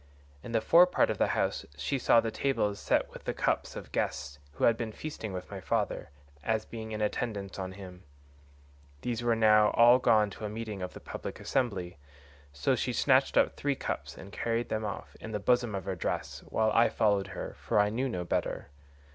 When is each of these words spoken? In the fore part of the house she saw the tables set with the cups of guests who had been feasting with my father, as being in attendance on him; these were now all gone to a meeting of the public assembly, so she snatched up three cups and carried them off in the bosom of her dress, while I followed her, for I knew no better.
In 0.41 0.51
the 0.51 0.61
fore 0.61 0.87
part 0.87 1.11
of 1.11 1.19
the 1.19 1.27
house 1.37 1.63
she 1.77 1.99
saw 1.99 2.19
the 2.19 2.31
tables 2.31 2.79
set 2.79 3.11
with 3.13 3.25
the 3.25 3.35
cups 3.35 3.75
of 3.75 3.91
guests 3.91 4.39
who 4.53 4.63
had 4.63 4.75
been 4.75 4.91
feasting 4.91 5.31
with 5.31 5.51
my 5.51 5.61
father, 5.61 6.09
as 6.43 6.65
being 6.65 6.91
in 6.91 7.01
attendance 7.01 7.59
on 7.59 7.73
him; 7.73 8.01
these 9.03 9.21
were 9.21 9.35
now 9.35 9.69
all 9.75 9.99
gone 9.99 10.31
to 10.31 10.43
a 10.45 10.49
meeting 10.49 10.81
of 10.81 10.93
the 10.93 10.99
public 10.99 11.39
assembly, 11.39 11.99
so 12.51 12.73
she 12.75 12.93
snatched 12.93 13.37
up 13.37 13.55
three 13.55 13.75
cups 13.75 14.17
and 14.17 14.31
carried 14.33 14.69
them 14.69 14.83
off 14.83 15.15
in 15.19 15.33
the 15.33 15.39
bosom 15.39 15.75
of 15.75 15.85
her 15.85 15.95
dress, 15.95 16.39
while 16.47 16.71
I 16.71 16.89
followed 16.89 17.27
her, 17.37 17.53
for 17.59 17.79
I 17.79 17.89
knew 17.91 18.09
no 18.09 18.23
better. 18.25 18.69